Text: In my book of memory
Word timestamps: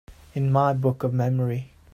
In 0.33 0.51
my 0.51 0.73
book 0.73 1.03
of 1.03 1.13
memory 1.13 1.73